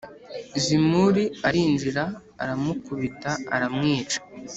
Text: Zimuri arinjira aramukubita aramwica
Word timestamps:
Zimuri 0.63 1.23
arinjira 1.47 2.03
aramukubita 2.41 3.31
aramwica 3.55 4.17